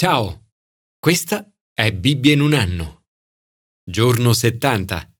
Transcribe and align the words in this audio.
Ciao, 0.00 0.50
questa 1.00 1.52
è 1.74 1.92
Bibbia 1.92 2.32
in 2.32 2.40
un 2.40 2.52
anno. 2.54 3.06
Giorno 3.82 4.32
70. 4.32 5.12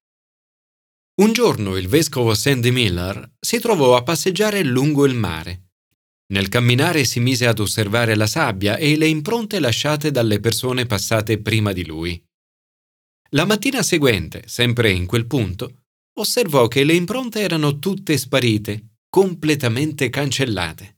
Un 1.20 1.32
giorno 1.32 1.76
il 1.76 1.88
vescovo 1.88 2.32
Sandy 2.32 2.70
Miller 2.70 3.28
si 3.40 3.58
trovò 3.58 3.96
a 3.96 4.04
passeggiare 4.04 4.62
lungo 4.62 5.04
il 5.04 5.14
mare. 5.14 5.70
Nel 6.32 6.48
camminare 6.48 7.04
si 7.04 7.18
mise 7.18 7.48
ad 7.48 7.58
osservare 7.58 8.14
la 8.14 8.28
sabbia 8.28 8.76
e 8.76 8.96
le 8.96 9.08
impronte 9.08 9.58
lasciate 9.58 10.12
dalle 10.12 10.38
persone 10.38 10.86
passate 10.86 11.42
prima 11.42 11.72
di 11.72 11.84
lui. 11.84 12.24
La 13.30 13.46
mattina 13.46 13.82
seguente, 13.82 14.44
sempre 14.46 14.92
in 14.92 15.06
quel 15.06 15.26
punto, 15.26 15.86
osservò 16.20 16.68
che 16.68 16.84
le 16.84 16.94
impronte 16.94 17.40
erano 17.40 17.80
tutte 17.80 18.16
sparite, 18.16 18.98
completamente 19.08 20.08
cancellate. 20.08 20.97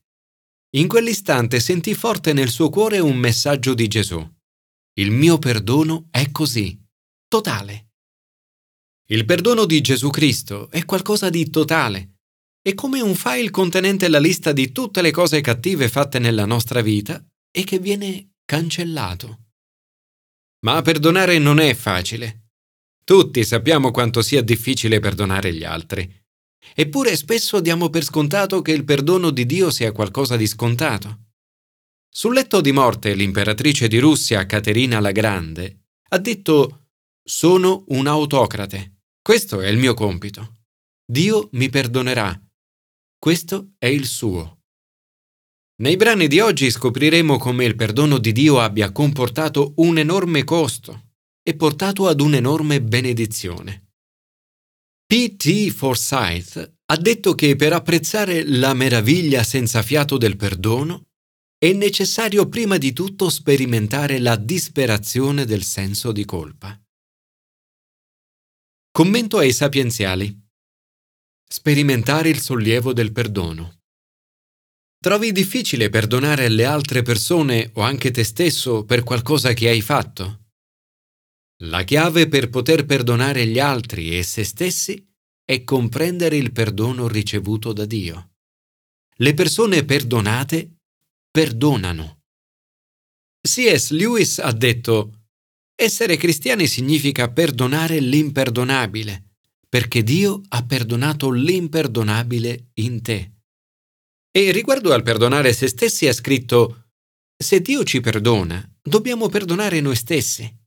In 0.77 0.87
quell'istante 0.87 1.59
sentì 1.59 1.95
forte 1.95 2.32
nel 2.32 2.48
suo 2.48 2.70
cuore 2.70 3.00
un 3.00 3.16
messaggio 3.16 3.75
di 3.75 3.89
Gesù. 3.89 4.25
Il 4.95 5.11
mio 5.11 5.37
perdono 5.39 6.06
è 6.10 6.30
così, 6.30 6.80
totale. 7.27 7.88
Il 9.09 9.24
perdono 9.24 9.65
di 9.65 9.80
Gesù 9.80 10.10
Cristo 10.10 10.70
è 10.70 10.84
qualcosa 10.84 11.29
di 11.29 11.51
totale. 11.51 12.19
È 12.62 12.73
come 12.74 13.01
un 13.01 13.16
file 13.16 13.51
contenente 13.51 14.09
la 14.09 14.20
lista 14.20 14.52
di 14.52 14.70
tutte 14.70 15.02
le 15.02 15.10
cose 15.10 15.41
cattive 15.41 15.88
fatte 15.88 16.20
nella 16.20 16.45
nostra 16.45 16.82
vita 16.82 17.21
e 17.51 17.65
che 17.65 17.80
viene 17.80 18.34
cancellato. 18.45 19.46
Ma 20.60 20.80
perdonare 20.82 21.38
non 21.38 21.59
è 21.59 21.74
facile. 21.74 22.51
Tutti 23.02 23.43
sappiamo 23.45 23.91
quanto 23.91 24.23
sia 24.23 24.43
difficile 24.43 25.01
perdonare 25.01 25.52
gli 25.52 25.65
altri. 25.65 26.20
Eppure 26.74 27.16
spesso 27.16 27.60
diamo 27.60 27.91
per 27.91 28.05
scontato 28.05 28.62
che 28.62 28.73
il 28.73 28.84
perdono 28.84 29.30
di 29.30 29.46
Dio 29.46 29.70
sia 29.70 29.92
qualcosa 29.92 30.37
di 30.37 30.46
scontato. 30.46 31.28
Sul 32.09 32.34
letto 32.34 32.60
di 32.60 32.73
morte 32.73 33.14
l'imperatrice 33.14 33.88
di 33.88 33.98
Russia, 33.98 34.45
Caterina 34.46 35.01
la 35.01 35.12
Grande, 35.12 35.84
ha 36.09 36.18
detto 36.18 36.88
Sono 37.23 37.85
un 37.88 38.07
autocrate. 38.07 39.02
Questo 39.23 39.60
è 39.60 39.68
il 39.68 39.79
mio 39.79 39.95
compito. 39.95 40.54
Dio 41.04 41.48
mi 41.52 41.68
perdonerà. 41.68 42.38
Questo 43.18 43.73
è 43.79 43.87
il 43.87 44.07
suo. 44.07 44.59
Nei 45.80 45.96
brani 45.96 46.26
di 46.26 46.40
oggi 46.40 46.70
scopriremo 46.70 47.38
come 47.38 47.65
il 47.65 47.74
perdono 47.74 48.18
di 48.18 48.32
Dio 48.32 48.60
abbia 48.60 48.92
comportato 48.92 49.74
un 49.76 49.98
enorme 49.98 50.45
costo 50.45 51.10
e 51.42 51.54
portato 51.54 52.07
ad 52.07 52.20
un'enorme 52.20 52.82
benedizione. 52.82 53.90
P.T. 55.11 55.71
Forsyth 55.71 56.75
ha 56.87 56.97
detto 56.97 57.35
che 57.35 57.57
per 57.57 57.73
apprezzare 57.73 58.47
la 58.47 58.75
meraviglia 58.75 59.43
senza 59.43 59.83
fiato 59.83 60.16
del 60.16 60.37
perdono 60.37 61.09
è 61.59 61.73
necessario 61.73 62.49
prima 62.49 62.79
di 62.79 62.93
tutto 62.93 63.29
sperimentare 63.29 64.21
la 64.21 64.37
disperazione 64.37 65.47
del 65.47 65.65
senso 65.65 66.12
di 66.12 66.25
colpa. 66.25 66.81
Commento 68.93 69.38
ai 69.38 69.53
sapienziali. 69.53 70.33
Sperimentare 71.44 72.28
il 72.28 72.38
sollievo 72.38 72.93
del 72.93 73.11
perdono. 73.11 73.81
Trovi 74.97 75.33
difficile 75.33 75.88
perdonare 75.88 76.49
le 76.49 76.65
altre 76.65 77.03
persone 77.03 77.72
o 77.75 77.81
anche 77.81 78.12
te 78.12 78.22
stesso 78.22 78.84
per 78.84 79.03
qualcosa 79.03 79.55
che 79.55 79.71
hai 79.71 79.81
fatto? 79.81 80.50
La 81.65 81.83
chiave 81.83 82.27
per 82.27 82.49
poter 82.49 82.87
perdonare 82.87 83.47
gli 83.47 83.59
altri 83.59 84.16
e 84.16 84.22
se 84.22 84.44
stessi 84.44 85.06
è 85.44 85.62
comprendere 85.62 86.37
il 86.37 86.53
perdono 86.53 87.06
ricevuto 87.06 87.75
da 87.75 87.84
Dio. 87.84 88.31
Le 89.16 89.34
persone 89.34 89.84
perdonate 89.84 90.77
perdonano. 91.31 92.22
C.S. 93.47 93.91
Lewis 93.91 94.38
ha 94.38 94.53
detto, 94.53 95.27
essere 95.75 96.16
cristiani 96.16 96.66
significa 96.66 97.31
perdonare 97.31 98.00
l'imperdonabile, 98.00 99.34
perché 99.69 100.03
Dio 100.03 100.41
ha 100.49 100.65
perdonato 100.65 101.31
l'imperdonabile 101.31 102.70
in 102.75 103.03
te. 103.03 103.32
E 104.31 104.50
riguardo 104.50 104.94
al 104.94 105.03
perdonare 105.03 105.53
se 105.53 105.69
stessi 105.69 106.06
ha 106.09 106.12
scritto, 106.15 106.93
se 107.37 107.60
Dio 107.60 107.84
ci 107.84 108.00
perdona, 108.00 108.66
dobbiamo 108.81 109.28
perdonare 109.28 109.81
noi 109.81 109.97
stessi. 109.97 110.59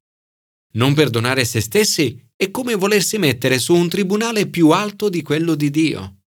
Non 0.75 0.93
perdonare 0.93 1.45
se 1.45 1.61
stessi 1.61 2.19
è 2.35 2.49
come 2.49 2.75
volersi 2.75 3.17
mettere 3.17 3.59
su 3.59 3.75
un 3.75 3.89
tribunale 3.89 4.47
più 4.47 4.69
alto 4.69 5.09
di 5.09 5.21
quello 5.21 5.55
di 5.55 5.69
Dio. 5.69 6.21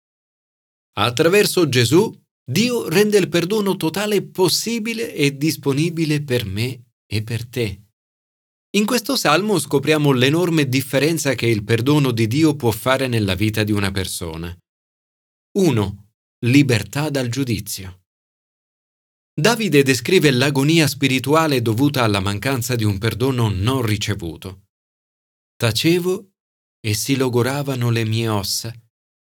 Attraverso 0.98 1.68
Gesù, 1.68 2.12
Dio 2.48 2.88
rende 2.88 3.18
il 3.18 3.28
perdono 3.28 3.76
totale 3.76 4.22
possibile 4.22 5.12
e 5.12 5.36
disponibile 5.36 6.22
per 6.22 6.46
me 6.46 6.92
e 7.04 7.22
per 7.22 7.46
te. 7.46 7.80
In 8.76 8.86
questo 8.86 9.16
salmo 9.16 9.58
scopriamo 9.58 10.12
l'enorme 10.12 10.68
differenza 10.68 11.34
che 11.34 11.46
il 11.46 11.64
perdono 11.64 12.12
di 12.12 12.26
Dio 12.26 12.54
può 12.54 12.70
fare 12.70 13.08
nella 13.08 13.34
vita 13.34 13.64
di 13.64 13.72
una 13.72 13.90
persona. 13.90 14.56
1. 15.58 16.10
Libertà 16.44 17.10
dal 17.10 17.28
giudizio. 17.28 18.06
Davide 19.38 19.82
descrive 19.82 20.30
l'agonia 20.30 20.86
spirituale 20.86 21.60
dovuta 21.60 22.02
alla 22.02 22.20
mancanza 22.20 22.74
di 22.74 22.84
un 22.84 22.97
perdono 22.97 23.50
non 23.50 23.82
ricevuto. 23.82 24.69
Tacevo 25.56 26.30
e 26.80 26.94
si 26.94 27.16
logoravano 27.16 27.91
le 27.91 28.06
mie 28.06 28.28
ossa 28.28 28.75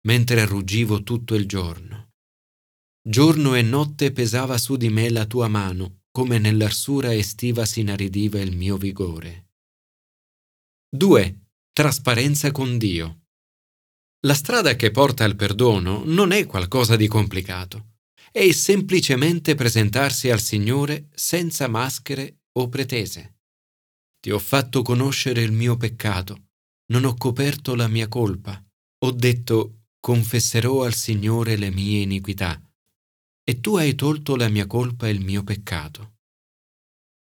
mentre 0.02 0.44
ruggivo 0.44 1.02
tutto 1.02 1.34
il 1.34 1.46
giorno. 1.46 2.10
Giorno 3.02 3.54
e 3.54 3.62
notte 3.62 4.12
pesava 4.12 4.58
su 4.58 4.76
di 4.76 4.90
me 4.90 5.08
la 5.08 5.24
tua 5.24 5.48
mano, 5.48 6.02
come 6.10 6.38
nell'arsura 6.38 7.14
estiva 7.14 7.64
si 7.64 7.80
inaridiva 7.80 8.38
il 8.38 8.54
mio 8.54 8.76
vigore. 8.76 9.52
2. 10.94 11.46
Trasparenza 11.72 12.50
con 12.50 12.76
Dio. 12.76 13.28
La 14.26 14.34
strada 14.34 14.76
che 14.76 14.90
porta 14.90 15.24
al 15.24 15.36
perdono 15.36 16.02
non 16.04 16.32
è 16.32 16.44
qualcosa 16.44 16.96
di 16.96 17.08
complicato 17.08 17.91
è 18.32 18.50
semplicemente 18.52 19.54
presentarsi 19.54 20.30
al 20.30 20.40
Signore 20.40 21.08
senza 21.14 21.68
maschere 21.68 22.44
o 22.52 22.68
pretese. 22.70 23.40
Ti 24.20 24.30
ho 24.30 24.38
fatto 24.38 24.80
conoscere 24.80 25.42
il 25.42 25.52
mio 25.52 25.76
peccato, 25.76 26.46
non 26.92 27.04
ho 27.04 27.14
coperto 27.14 27.74
la 27.74 27.88
mia 27.88 28.08
colpa, 28.08 28.62
ho 29.04 29.10
detto 29.10 29.82
confesserò 30.00 30.82
al 30.82 30.94
Signore 30.94 31.56
le 31.56 31.70
mie 31.70 32.00
iniquità, 32.00 32.60
e 33.44 33.60
tu 33.60 33.76
hai 33.76 33.94
tolto 33.94 34.34
la 34.36 34.48
mia 34.48 34.66
colpa 34.66 35.08
e 35.08 35.10
il 35.10 35.20
mio 35.20 35.44
peccato. 35.44 36.14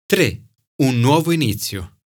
3. 0.07 0.47
Un 0.83 1.01
nuovo 1.01 1.33
inizio. 1.33 2.01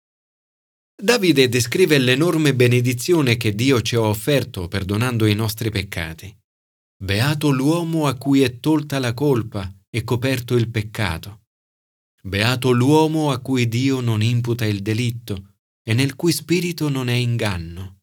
Davide 1.01 1.47
descrive 1.47 1.97
l'enorme 1.97 2.53
benedizione 2.53 3.37
che 3.37 3.55
Dio 3.55 3.81
ci 3.81 3.95
ha 3.95 4.01
offerto 4.01 4.67
perdonando 4.67 5.25
i 5.25 5.35
nostri 5.35 5.69
peccati. 5.69 6.38
Beato 7.01 7.49
l'uomo 7.49 8.07
a 8.07 8.15
cui 8.15 8.41
è 8.41 8.59
tolta 8.59 8.99
la 8.99 9.13
colpa 9.13 9.73
e 9.89 10.03
coperto 10.03 10.55
il 10.55 10.69
peccato. 10.69 11.43
Beato 12.21 12.71
l'uomo 12.71 13.31
a 13.31 13.39
cui 13.39 13.69
Dio 13.69 14.01
non 14.01 14.21
imputa 14.21 14.65
il 14.65 14.81
delitto 14.81 15.53
e 15.81 15.93
nel 15.93 16.17
cui 16.17 16.33
spirito 16.33 16.89
non 16.89 17.07
è 17.07 17.13
inganno. 17.13 18.01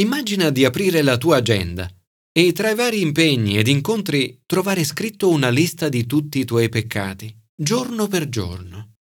Immagina 0.00 0.50
di 0.50 0.64
aprire 0.64 1.02
la 1.02 1.16
tua 1.16 1.36
agenda 1.36 1.88
e 2.32 2.52
tra 2.52 2.70
i 2.70 2.74
vari 2.74 3.02
impegni 3.02 3.56
ed 3.56 3.68
incontri 3.68 4.42
trovare 4.46 4.82
scritto 4.82 5.28
una 5.28 5.50
lista 5.50 5.88
di 5.88 6.06
tutti 6.06 6.40
i 6.40 6.44
tuoi 6.44 6.68
peccati, 6.68 7.32
giorno 7.54 8.08
per 8.08 8.28
giorno. 8.28 8.96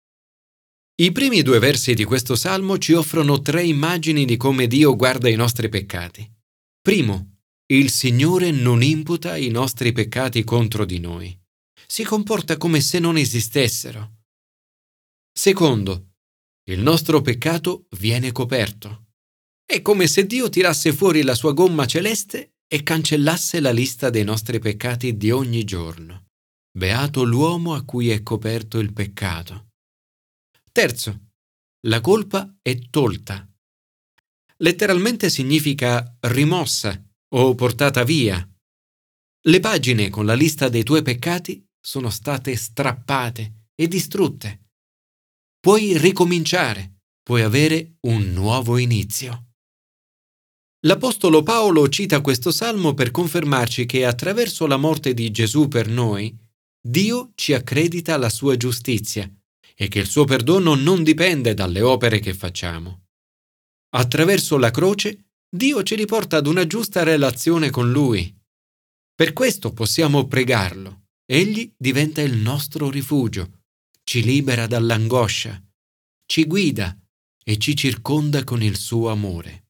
I 1.02 1.12
primi 1.12 1.42
due 1.42 1.58
versi 1.58 1.96
di 1.96 2.04
questo 2.04 2.36
salmo 2.36 2.78
ci 2.78 2.94
offrono 2.94 3.42
tre 3.42 3.64
immagini 3.64 4.26
di 4.26 4.38
come 4.38 4.68
Dio 4.68 4.96
guarda 4.96 5.28
i 5.28 5.36
nostri 5.36 5.70
peccati. 5.70 6.30
Primo, 6.80 7.39
il 7.72 7.92
Signore 7.92 8.50
non 8.50 8.82
imputa 8.82 9.38
i 9.38 9.50
nostri 9.50 9.92
peccati 9.92 10.44
contro 10.44 10.86
di 10.86 11.00
noi. 11.00 11.38
Si 11.86 12.04
comporta 12.04 12.58
come 12.58 12.82
se 12.82 12.98
non 12.98 13.16
esistessero. 13.16 14.22
Secondo, 15.32 16.14
il 16.70 16.80
nostro 16.80 17.22
peccato 17.22 17.86
viene 17.98 18.32
coperto. 18.32 19.10
È 19.64 19.84
come 19.84 20.08
se 20.08 20.26
Dio 20.26 20.50
tirasse 20.50 20.94
fuori 20.94 21.22
la 21.22 21.36
sua 21.36 21.54
gomma 21.54 21.86
celeste 21.86 22.56
e 22.68 22.82
cancellasse 22.82 23.60
la 23.60 23.72
lista 23.72 24.10
dei 24.10 24.24
nostri 24.24 24.58
peccati 24.58 25.16
di 25.16 25.30
ogni 25.30 25.64
giorno. 25.64 26.26
Beato 26.76 27.24
l'uomo 27.24 27.76
a 27.76 27.84
cui 27.84 28.10
è 28.10 28.24
coperto 28.24 28.80
il 28.80 28.94
peccato. 28.94 29.68
Terzo, 30.72 31.28
la 31.86 32.02
colpa 32.02 32.52
è 32.64 32.80
tolta. 32.90 33.48
Letteralmente 34.58 35.30
significa 35.30 36.18
rimossa 36.22 37.04
o 37.36 37.56
portata 37.56 38.04
via. 38.04 38.48
Le 39.42 39.60
pagine 39.60 40.10
con 40.10 40.26
la 40.26 40.34
lista 40.34 40.70
dei 40.70 40.84
tuoi 40.84 41.02
peccati 41.02 41.64
sono 41.80 42.10
state 42.10 42.56
strappate 42.56 43.68
e 43.76 43.88
distrutte. 43.88 44.68
Puoi 45.60 45.98
ricominciare, 45.98 47.02
puoi 47.22 47.42
avere 47.42 47.98
un 48.02 48.32
nuovo 48.34 48.78
inizio. 48.78 49.46
L'Apostolo 50.86 51.44
Paolo 51.44 51.90
cita 51.90 52.22
questo 52.22 52.52
salmo 52.52 52.94
per 52.94 53.12
confermarci 53.12 53.86
che 53.86 54.06
attraverso 54.06 54.66
la 54.66 54.78
morte 54.78 55.14
di 55.14 55.30
Gesù 55.30 55.68
per 55.68 55.90
noi, 55.90 56.36
Dio 56.82 57.32
ci 57.36 57.54
accredita 57.54 58.16
la 58.18 58.30
sua 58.30 58.56
giustizia 58.56 59.30
e 59.76 59.88
che 59.90 60.00
il 60.00 60.08
suo 60.08 60.24
perdono 60.24 60.76
non 60.76 61.04
dipende 61.04 61.54
dalle 61.54 61.82
opere 61.82 62.20
che 62.20 62.34
facciamo. 62.34 63.08
Attraverso 63.96 64.58
la 64.58 64.72
croce 64.72 65.29
Dio 65.52 65.82
ci 65.82 65.96
riporta 65.96 66.38
ad 66.38 66.46
una 66.46 66.68
giusta 66.68 67.02
relazione 67.02 67.72
con 67.72 67.92
Lui. 67.92 68.36
Per 69.16 69.34
questo 69.34 69.74
possiamo 69.74 70.28
pregarlo. 70.28 71.06
Egli 71.26 71.74
diventa 71.76 72.22
il 72.22 72.38
nostro 72.38 72.90
rifugio, 72.92 73.64
ci 74.04 74.24
libera 74.24 74.68
dall'angoscia, 74.68 75.60
ci 76.26 76.46
guida 76.46 76.96
e 77.44 77.58
ci 77.58 77.76
circonda 77.76 78.44
con 78.44 78.62
il 78.62 78.78
suo 78.78 79.10
amore. 79.10 79.70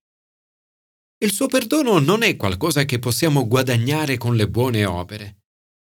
Il 1.17 1.31
suo 1.31 1.47
perdono 1.47 1.99
non 1.99 2.23
è 2.23 2.35
qualcosa 2.35 2.83
che 2.83 2.99
possiamo 2.99 3.47
guadagnare 3.47 4.17
con 4.17 4.35
le 4.35 4.49
buone 4.49 4.83
opere, 4.85 5.43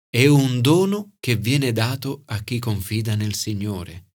è 0.08 0.26
un 0.26 0.60
dono 0.62 1.16
che 1.20 1.36
viene 1.36 1.72
dato 1.72 2.22
a 2.26 2.42
chi 2.42 2.58
confida 2.58 3.14
nel 3.14 3.34
Signore. 3.34 4.11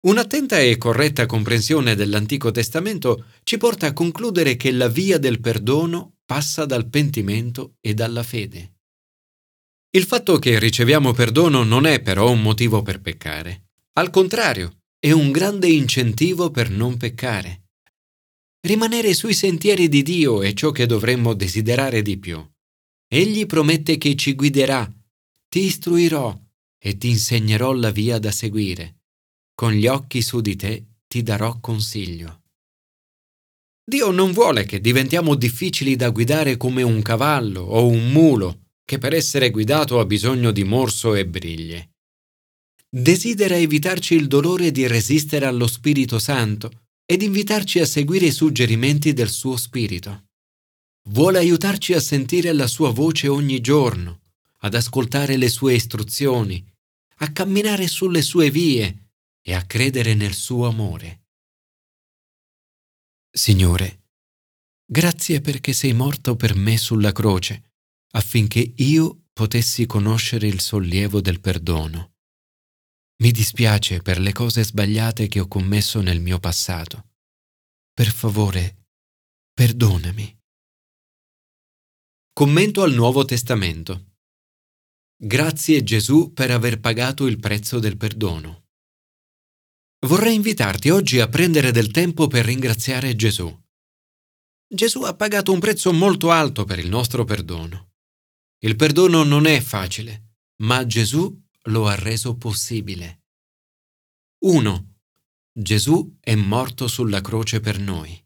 Un'attenta 0.00 0.60
e 0.60 0.78
corretta 0.78 1.26
comprensione 1.26 1.96
dell'Antico 1.96 2.52
Testamento 2.52 3.24
ci 3.42 3.56
porta 3.56 3.88
a 3.88 3.92
concludere 3.92 4.54
che 4.54 4.70
la 4.70 4.86
via 4.86 5.18
del 5.18 5.40
perdono 5.40 6.18
passa 6.24 6.64
dal 6.64 6.88
pentimento 6.88 7.74
e 7.80 7.94
dalla 7.94 8.22
fede. 8.22 8.74
Il 9.90 10.04
fatto 10.04 10.38
che 10.38 10.56
riceviamo 10.60 11.12
perdono 11.12 11.64
non 11.64 11.84
è 11.84 12.00
però 12.00 12.30
un 12.30 12.42
motivo 12.42 12.80
per 12.82 13.00
peccare. 13.00 13.70
Al 13.94 14.10
contrario, 14.10 14.82
è 15.00 15.10
un 15.10 15.32
grande 15.32 15.66
incentivo 15.66 16.52
per 16.52 16.70
non 16.70 16.96
peccare. 16.96 17.64
Rimanere 18.60 19.14
sui 19.14 19.34
sentieri 19.34 19.88
di 19.88 20.04
Dio 20.04 20.42
è 20.42 20.52
ciò 20.52 20.70
che 20.70 20.86
dovremmo 20.86 21.34
desiderare 21.34 22.02
di 22.02 22.18
più. 22.18 22.40
Egli 23.08 23.46
promette 23.46 23.98
che 23.98 24.14
ci 24.14 24.34
guiderà, 24.34 24.88
ti 25.48 25.64
istruirò 25.64 26.40
e 26.80 26.96
ti 26.96 27.08
insegnerò 27.08 27.72
la 27.72 27.90
via 27.90 28.20
da 28.20 28.30
seguire 28.30 28.97
con 29.58 29.72
gli 29.72 29.88
occhi 29.88 30.22
su 30.22 30.40
di 30.40 30.54
te 30.54 30.84
ti 31.08 31.24
darò 31.24 31.58
consiglio. 31.58 32.42
Dio 33.84 34.12
non 34.12 34.30
vuole 34.30 34.64
che 34.64 34.80
diventiamo 34.80 35.34
difficili 35.34 35.96
da 35.96 36.10
guidare 36.10 36.56
come 36.56 36.82
un 36.82 37.02
cavallo 37.02 37.62
o 37.62 37.88
un 37.88 38.12
mulo 38.12 38.66
che 38.84 38.98
per 38.98 39.14
essere 39.14 39.50
guidato 39.50 39.98
ha 39.98 40.04
bisogno 40.04 40.52
di 40.52 40.62
morso 40.62 41.16
e 41.16 41.26
briglie. 41.26 41.90
Desidera 42.88 43.56
evitarci 43.56 44.14
il 44.14 44.28
dolore 44.28 44.70
di 44.70 44.86
resistere 44.86 45.46
allo 45.46 45.66
Spirito 45.66 46.20
Santo 46.20 46.84
ed 47.04 47.22
invitarci 47.22 47.80
a 47.80 47.86
seguire 47.86 48.26
i 48.26 48.30
suggerimenti 48.30 49.12
del 49.12 49.28
suo 49.28 49.56
Spirito. 49.56 50.26
Vuole 51.08 51.38
aiutarci 51.38 51.94
a 51.94 52.00
sentire 52.00 52.52
la 52.52 52.68
sua 52.68 52.92
voce 52.92 53.26
ogni 53.26 53.60
giorno, 53.60 54.20
ad 54.58 54.74
ascoltare 54.74 55.36
le 55.36 55.48
sue 55.48 55.74
istruzioni, 55.74 56.64
a 57.16 57.32
camminare 57.32 57.88
sulle 57.88 58.22
sue 58.22 58.52
vie 58.52 59.06
e 59.48 59.54
a 59.54 59.64
credere 59.64 60.12
nel 60.12 60.34
suo 60.34 60.66
amore. 60.66 61.28
Signore, 63.30 64.10
grazie 64.84 65.40
perché 65.40 65.72
sei 65.72 65.94
morto 65.94 66.36
per 66.36 66.54
me 66.54 66.76
sulla 66.76 67.12
croce, 67.12 67.76
affinché 68.10 68.74
io 68.76 69.28
potessi 69.32 69.86
conoscere 69.86 70.46
il 70.46 70.60
sollievo 70.60 71.22
del 71.22 71.40
perdono. 71.40 72.16
Mi 73.22 73.30
dispiace 73.30 74.02
per 74.02 74.20
le 74.20 74.34
cose 74.34 74.62
sbagliate 74.62 75.28
che 75.28 75.40
ho 75.40 75.48
commesso 75.48 76.02
nel 76.02 76.20
mio 76.20 76.38
passato. 76.38 77.12
Per 77.94 78.12
favore, 78.12 78.88
perdonami. 79.54 80.38
Commento 82.34 82.82
al 82.82 82.92
Nuovo 82.92 83.24
Testamento. 83.24 84.16
Grazie 85.16 85.82
Gesù 85.82 86.34
per 86.34 86.50
aver 86.50 86.80
pagato 86.80 87.26
il 87.26 87.38
prezzo 87.38 87.78
del 87.78 87.96
perdono. 87.96 88.67
Vorrei 90.06 90.36
invitarti 90.36 90.90
oggi 90.90 91.18
a 91.18 91.28
prendere 91.28 91.72
del 91.72 91.90
tempo 91.90 92.28
per 92.28 92.44
ringraziare 92.44 93.16
Gesù. 93.16 93.52
Gesù 94.68 95.02
ha 95.02 95.16
pagato 95.16 95.50
un 95.50 95.58
prezzo 95.58 95.92
molto 95.92 96.30
alto 96.30 96.64
per 96.64 96.78
il 96.78 96.88
nostro 96.88 97.24
perdono. 97.24 97.94
Il 98.60 98.76
perdono 98.76 99.24
non 99.24 99.46
è 99.46 99.60
facile, 99.60 100.34
ma 100.62 100.86
Gesù 100.86 101.36
lo 101.62 101.88
ha 101.88 101.96
reso 101.96 102.36
possibile. 102.36 103.24
1. 104.44 104.94
Gesù 105.52 106.16
è 106.20 106.36
morto 106.36 106.86
sulla 106.86 107.20
croce 107.20 107.58
per 107.58 107.80
noi. 107.80 108.24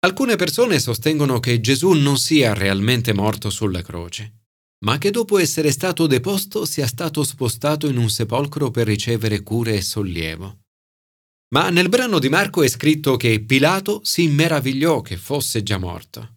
Alcune 0.00 0.36
persone 0.36 0.78
sostengono 0.78 1.40
che 1.40 1.60
Gesù 1.60 1.90
non 1.90 2.16
sia 2.16 2.54
realmente 2.54 3.12
morto 3.12 3.50
sulla 3.50 3.82
croce 3.82 4.39
ma 4.84 4.98
che 4.98 5.10
dopo 5.10 5.38
essere 5.38 5.70
stato 5.70 6.06
deposto 6.06 6.64
sia 6.64 6.86
stato 6.86 7.22
spostato 7.22 7.86
in 7.88 7.98
un 7.98 8.08
sepolcro 8.08 8.70
per 8.70 8.86
ricevere 8.86 9.42
cure 9.42 9.76
e 9.76 9.82
sollievo. 9.82 10.58
Ma 11.52 11.68
nel 11.70 11.88
brano 11.88 12.18
di 12.18 12.28
Marco 12.28 12.62
è 12.62 12.68
scritto 12.68 13.16
che 13.16 13.40
Pilato 13.40 14.00
si 14.04 14.28
meravigliò 14.28 15.00
che 15.00 15.16
fosse 15.16 15.62
già 15.62 15.78
morto. 15.78 16.36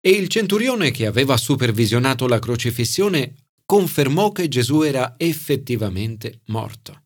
E 0.00 0.10
il 0.10 0.28
centurione 0.28 0.90
che 0.90 1.06
aveva 1.06 1.36
supervisionato 1.36 2.26
la 2.26 2.38
crocifissione 2.38 3.34
confermò 3.64 4.32
che 4.32 4.48
Gesù 4.48 4.82
era 4.82 5.14
effettivamente 5.18 6.40
morto. 6.46 7.02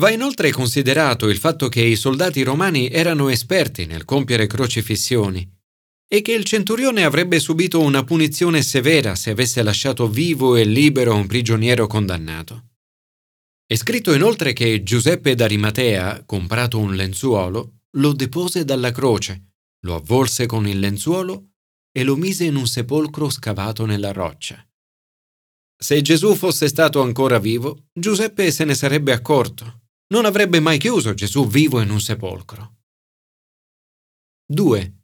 Va 0.00 0.10
inoltre 0.10 0.50
considerato 0.50 1.28
il 1.28 1.38
fatto 1.38 1.68
che 1.68 1.82
i 1.82 1.96
soldati 1.96 2.42
romani 2.42 2.88
erano 2.88 3.28
esperti 3.28 3.86
nel 3.86 4.04
compiere 4.04 4.46
crocifissioni 4.46 5.48
e 6.06 6.22
che 6.22 6.32
il 6.32 6.44
centurione 6.44 7.04
avrebbe 7.04 7.40
subito 7.40 7.80
una 7.80 8.04
punizione 8.04 8.62
severa 8.62 9.14
se 9.14 9.30
avesse 9.30 9.62
lasciato 9.62 10.08
vivo 10.08 10.56
e 10.56 10.64
libero 10.64 11.14
un 11.14 11.26
prigioniero 11.26 11.86
condannato. 11.86 12.68
È 13.66 13.74
scritto 13.76 14.12
inoltre 14.12 14.52
che 14.52 14.82
Giuseppe 14.82 15.34
d'Arimatea, 15.34 16.24
comprato 16.24 16.78
un 16.78 16.94
lenzuolo, 16.94 17.80
lo 17.96 18.12
depose 18.12 18.64
dalla 18.64 18.90
croce, 18.90 19.52
lo 19.84 19.94
avvolse 19.94 20.46
con 20.46 20.66
il 20.66 20.78
lenzuolo 20.78 21.52
e 21.90 22.04
lo 22.04 22.16
mise 22.16 22.44
in 22.44 22.56
un 22.56 22.66
sepolcro 22.66 23.30
scavato 23.30 23.86
nella 23.86 24.12
roccia. 24.12 24.64
Se 25.76 26.00
Gesù 26.02 26.34
fosse 26.34 26.68
stato 26.68 27.00
ancora 27.02 27.38
vivo, 27.38 27.86
Giuseppe 27.92 28.50
se 28.50 28.64
ne 28.64 28.74
sarebbe 28.74 29.12
accorto. 29.12 29.82
Non 30.08 30.24
avrebbe 30.24 30.60
mai 30.60 30.78
chiuso 30.78 31.14
Gesù 31.14 31.46
vivo 31.46 31.80
in 31.80 31.90
un 31.90 32.00
sepolcro. 32.00 32.76
2. 34.46 35.03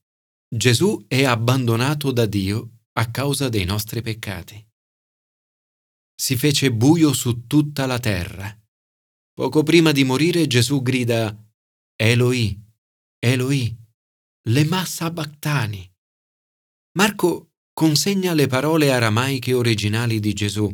Gesù 0.52 1.04
è 1.06 1.22
abbandonato 1.24 2.10
da 2.10 2.26
Dio 2.26 2.78
a 2.94 3.08
causa 3.12 3.48
dei 3.48 3.64
nostri 3.64 4.02
peccati. 4.02 4.66
Si 6.12 6.36
fece 6.36 6.72
buio 6.72 7.12
su 7.12 7.46
tutta 7.46 7.86
la 7.86 8.00
terra. 8.00 8.52
Poco 9.32 9.62
prima 9.62 9.92
di 9.92 10.02
morire 10.02 10.48
Gesù 10.48 10.82
grida 10.82 11.32
Eloi, 11.94 12.60
Eloi, 13.20 13.76
lema 14.48 14.84
sabachthani. 14.84 15.88
Marco 16.98 17.52
consegna 17.72 18.34
le 18.34 18.48
parole 18.48 18.90
aramaiche 18.90 19.52
originali 19.54 20.18
di 20.18 20.32
Gesù, 20.32 20.68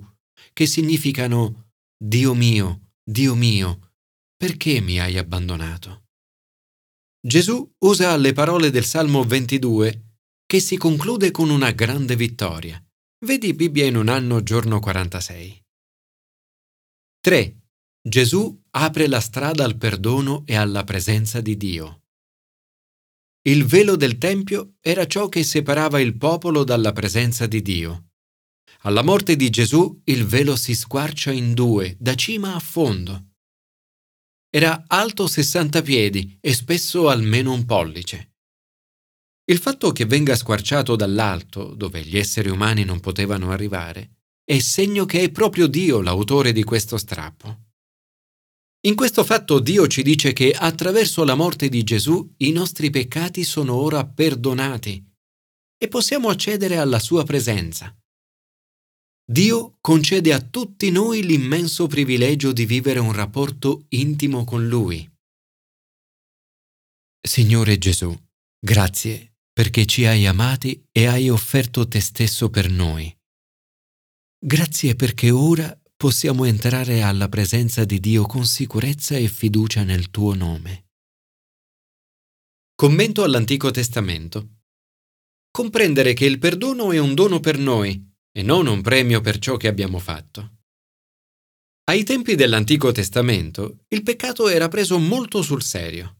che 0.55 0.67
significano 0.67 1.73
Dio 2.03 2.33
mio, 2.33 2.93
Dio 3.05 3.35
mio, 3.35 3.93
perché 4.39 4.81
mi 4.81 4.99
hai 4.99 5.19
abbandonato? 5.19 6.06
Gesù 7.27 7.69
usa 7.79 8.17
le 8.17 8.33
parole 8.33 8.71
del 8.71 8.85
Salmo 8.85 9.25
22 9.25 10.19
che 10.47 10.61
si 10.61 10.77
conclude 10.77 11.33
con 11.33 11.51
una 11.51 11.73
grande 11.73 12.15
vittoria. 12.15 12.81
Vedi 13.25 13.53
Bibbia 13.53 13.85
in 13.85 13.97
un 13.97 14.09
anno 14.09 14.45
giorno 14.45 14.79
46. 14.79 15.65
3. 17.19 17.57
Gesù 18.01 18.63
apre 18.71 19.09
la 19.09 19.19
strada 19.19 19.65
al 19.65 19.77
perdono 19.77 20.45
e 20.47 20.55
alla 20.55 20.85
presenza 20.85 21.41
di 21.41 21.57
Dio. 21.57 22.03
Il 23.43 23.65
velo 23.65 23.97
del 23.97 24.19
Tempio 24.19 24.77
era 24.81 25.05
ciò 25.09 25.29
che 25.29 25.43
separava 25.43 25.99
il 25.99 26.17
popolo 26.17 26.63
dalla 26.63 26.93
presenza 26.93 27.49
di 27.49 27.61
Dio. 27.61 28.11
Alla 28.83 29.03
morte 29.03 29.35
di 29.35 29.51
Gesù 29.51 30.01
il 30.05 30.25
velo 30.27 30.55
si 30.55 30.77
squarcia 30.77 31.33
in 31.33 31.55
due, 31.55 31.97
da 31.99 32.15
cima 32.15 32.55
a 32.55 32.61
fondo. 32.61 33.31
Era 34.57 34.85
alto 34.87 35.27
60 35.27 35.83
piedi 35.83 36.39
e 36.41 36.55
spesso 36.55 37.11
almeno 37.11 37.53
un 37.53 37.67
pollice. 37.67 38.37
Il 39.51 39.59
fatto 39.59 39.93
che 39.93 40.07
venga 40.07 40.35
squarciato 40.35 40.97
dall'alto, 40.97 41.75
dove 41.75 42.01
gli 42.01 42.17
esseri 42.17 42.49
umani 42.49 42.83
non 42.83 43.01
potevano 43.01 43.51
arrivare, 43.51 44.13
è 44.43 44.59
segno 44.61 45.05
che 45.05 45.21
è 45.21 45.31
proprio 45.31 45.67
Dio 45.67 46.01
l'autore 46.01 46.53
di 46.53 46.65
questo 46.65 46.97
strappo. 46.97 47.65
In 48.87 48.95
questo 48.95 49.25
fatto 49.25 49.59
Dio 49.59 49.87
ci 49.89 50.03
dice 50.03 50.33
che 50.33 50.53
attraverso 50.53 51.23
la 51.25 51.35
morte 51.35 51.69
di 51.69 51.83
Gesù 51.83 52.27
i 52.39 52.51
nostri 52.51 52.89
peccati 52.89 53.45
sono 53.45 53.75
ora 53.75 54.07
perdonati 54.07 55.07
e 55.77 55.89
possiamo 55.89 56.31
accedere 56.31 56.79
alla 56.79 56.99
sua 56.99 57.25
presenza. 57.25 57.95
Dio 59.29 59.77
concede 59.81 60.33
a 60.33 60.41
tutti 60.41 60.89
noi 60.93 61.25
l'immenso 61.25 61.89
privilegio 61.89 62.53
di 62.53 62.65
vivere 62.65 63.01
un 63.01 63.13
rapporto 63.13 63.87
intimo 63.89 64.45
con 64.45 64.69
Lui. 64.69 65.11
Signore 67.21 67.77
Gesù, 67.77 68.17
grazie 68.57 69.39
perché 69.53 69.85
ci 69.85 70.05
hai 70.07 70.27
amati 70.27 70.81
e 70.93 71.07
hai 71.07 71.29
offerto 71.29 71.89
te 71.89 71.99
stesso 71.99 72.51
per 72.51 72.71
noi. 72.71 73.13
Grazie 74.39 74.95
perché 74.95 75.31
ora 75.31 75.77
possiamo 75.97 76.45
entrare 76.45 77.03
alla 77.03 77.29
presenza 77.29 77.85
di 77.85 77.99
Dio 77.99 78.27
con 78.27 78.47
sicurezza 78.47 79.17
e 79.17 79.27
fiducia 79.27 79.83
nel 79.83 80.11
tuo 80.11 80.35
nome. 80.35 80.91
Commento 82.77 83.25
all'Antico 83.25 83.73
Testamento. 83.73 84.61
Comprendere 85.51 86.13
che 86.13 86.27
il 86.27 86.39
perdono 86.39 86.93
è 86.93 86.99
un 86.99 87.15
dono 87.15 87.41
per 87.41 87.59
noi 87.59 88.15
e 88.37 88.43
non 88.43 88.67
un 88.67 88.83
premio 88.83 89.23
per 89.23 89.39
ciò 89.39 89.57
che 89.57 89.67
abbiamo 89.67 89.99
fatto. 89.99 90.59
Ai 91.85 92.05
tempi 92.05 92.35
dell'Antico 92.35 92.93
Testamento 92.93 93.85
il 93.89 94.03
peccato 94.03 94.49
era 94.49 94.69
preso 94.69 94.99
molto 94.99 95.41
sul 95.41 95.63
serio. 95.63 96.19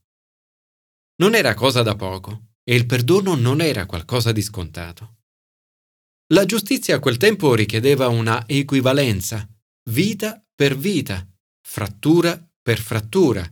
Non 1.17 1.35
era 1.35 1.53
cosa 1.53 1.83
da 1.83 1.95
poco 1.95 2.53
e 2.65 2.75
il 2.75 2.87
perdono 2.87 3.35
non 3.35 3.61
era 3.61 3.85
qualcosa 3.85 4.33
di 4.33 4.41
scontato. 4.41 5.17
La 6.33 6.47
giustizia 6.47 6.97
a 6.97 7.01
quel 7.01 7.19
tempo 7.19 7.55
richiedeva 7.55 8.09
una 8.09 8.49
equivalenza, 8.49 9.47
vita 9.91 10.43
per 10.55 10.75
vita, 10.75 11.23
frattura 11.61 12.43
per 12.63 12.79
frattura, 12.79 13.47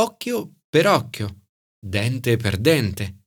occhio 0.00 0.60
per 0.68 0.86
occhio, 0.86 1.46
dente 1.78 2.36
per 2.36 2.58
dente. 2.58 3.24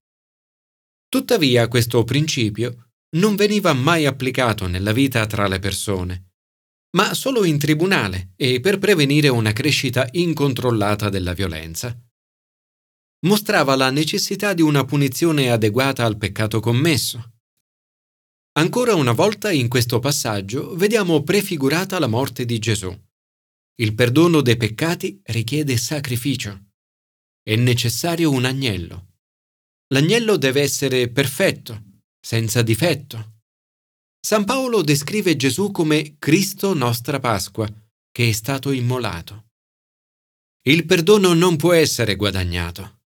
Tuttavia 1.09 1.67
questo 1.67 2.03
principio 2.03 2.84
non 3.15 3.36
veniva 3.36 3.74
mai 3.74 4.05
applicato 4.05 4.67
nella 4.67 4.91
vita 4.91 5.25
tra 5.25 5.48
le 5.48 5.60
persone, 5.60 6.31
ma 6.95 7.13
solo 7.13 7.43
in 7.43 7.57
tribunale 7.57 8.31
e 8.36 8.60
per 8.60 8.77
prevenire 8.77 9.27
una 9.27 9.53
crescita 9.53 10.07
incontrollata 10.12 11.10
della 11.10 11.34
violenza. 11.34 11.98
Mostrava 13.25 13.75
la 13.75 13.89
necessità 13.89 14.53
di 14.53 14.62
una 14.62 14.86
punizione 14.86 15.50
adeguata 15.50 16.05
al 16.05 16.17
peccato 16.17 16.60
commesso. 16.60 17.34
Ancora 18.57 18.95
una 18.95 19.12
volta 19.12 19.51
in 19.51 19.67
questo 19.67 20.00
passaggio 20.00 20.75
vediamo 20.75 21.24
prefigurata 21.24 22.00
la 22.00 22.07
morte 22.07 22.45
di 22.45 22.60
Gesù. 22.60 22.93
Il 23.77 23.93
perdono 23.95 24.41
dei 24.41 24.55
peccati 24.55 25.19
richiede 25.24 25.75
sacrificio. 25.75 26.67
È 27.41 27.55
necessario 27.55 28.31
un 28.31 28.45
agnello. 28.45 29.13
L'agnello 29.88 30.38
deve 30.38 30.62
essere 30.62 31.10
perfetto, 31.10 31.94
senza 32.25 32.63
difetto. 32.63 33.34
San 34.20 34.46
Paolo 34.46 34.82
descrive 34.82 35.36
Gesù 35.36 35.70
come 35.70 36.15
Cristo 36.17 36.74
nostra 36.74 37.20
Pasqua, 37.20 37.72
che 38.12 38.29
è 38.29 38.32
stato 38.32 38.72
immolato. 38.72 39.50
Il 40.63 40.88
perdono 40.88 41.36
non 41.36 41.55
può 41.55 41.74
essere 41.74 42.15
guadagnato, 42.15 43.01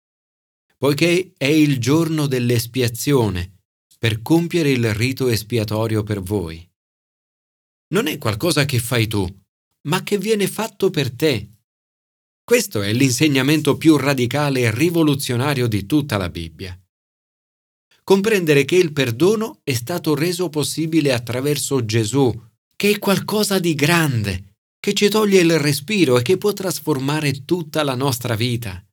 poiché 0.77 1.33
è 1.37 1.47
il 1.47 1.79
giorno 1.79 2.27
dell'espiazione 2.27 3.61
per 4.01 4.21
compiere 4.21 4.73
il 4.73 4.93
rito 4.93 5.29
espiatorio 5.29 6.03
per 6.03 6.21
voi. 6.21 6.69
Non 7.95 8.09
è 8.09 8.19
qualcosa 8.19 8.65
che 8.65 8.81
fai 8.81 9.07
tu, 9.07 9.25
ma 9.83 10.03
che 10.03 10.19
viene 10.19 10.49
fatto 10.49 10.91
per 10.91 11.15
te. 11.15 11.51
Questo 12.43 12.83
è 12.83 12.93
l'insegnamento 12.93 13.77
più 13.77 13.97
radicale 13.97 14.63
e 14.63 14.75
rivoluzionario 14.75 15.69
di 15.69 15.87
tutta 15.87 16.17
la 16.17 16.29
Bibbia. 16.29 16.77
Comprendere 18.05 18.67
che 18.67 18.77
il 18.77 18.93
perdono 18.93 19.61
è 19.65 19.73
stato 19.73 20.15
reso 20.15 20.51
possibile 20.51 21.15
attraverso 21.15 21.87
Gesù, 21.87 22.31
che 22.77 22.91
è 22.91 22.99
qualcosa 22.99 23.59
di 23.59 23.75
grande, 23.75 24.57
che 24.79 24.93
ci 24.93 25.09
toglie 25.09 25.41
il 25.41 25.59
respiro 25.59 26.19
e 26.19 26.23
che 26.23 26.37
può 26.37 26.53
trasformare 26.53 27.47
tutta 27.47 27.83
la 27.83 27.95
nostra 27.95 28.35
vita. 28.35 28.85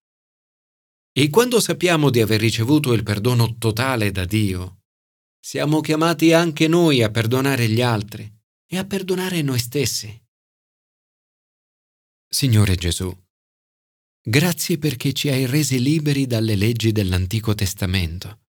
E 1.12 1.30
quando 1.30 1.60
sappiamo 1.60 2.10
di 2.10 2.22
aver 2.22 2.40
ricevuto 2.40 2.94
il 2.94 3.04
perdono 3.04 3.58
totale 3.58 4.12
da 4.12 4.24
Dio, 4.24 4.84
siamo 5.38 5.82
chiamati 5.82 6.32
anche 6.32 6.70
noi 6.70 7.04
a 7.04 7.12
perdonare 7.12 7.68
gli 7.68 7.82
altri 7.82 8.32
e 8.66 8.78
a 8.78 8.86
perdonare 8.86 9.42
noi 9.42 9.60
stessi. 9.60 10.18
Signore 12.30 12.76
Gesù, 12.76 13.14
grazie 14.24 14.78
perché 14.78 15.12
ci 15.12 15.28
hai 15.28 15.46
resi 15.48 15.82
liberi 15.82 16.28
dalle 16.28 16.56
leggi 16.56 16.94
dell'Antico 16.94 17.54
Testamento. 17.54 18.40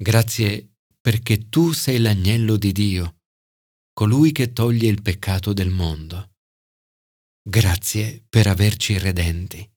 Grazie 0.00 0.76
perché 1.00 1.48
tu 1.48 1.72
sei 1.72 1.98
l'agnello 1.98 2.56
di 2.56 2.70
Dio, 2.70 3.16
colui 3.92 4.30
che 4.30 4.52
toglie 4.52 4.88
il 4.88 5.02
peccato 5.02 5.52
del 5.52 5.70
mondo. 5.70 6.34
Grazie 7.42 8.24
per 8.28 8.46
averci 8.46 8.96
redenti. 8.96 9.68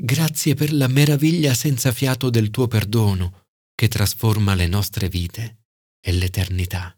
Grazie 0.00 0.54
per 0.54 0.72
la 0.72 0.86
meraviglia 0.86 1.52
senza 1.54 1.90
fiato 1.90 2.30
del 2.30 2.50
tuo 2.50 2.68
perdono 2.68 3.46
che 3.74 3.88
trasforma 3.88 4.54
le 4.54 4.68
nostre 4.68 5.08
vite 5.08 5.62
e 6.00 6.12
l'eternità. 6.12 6.96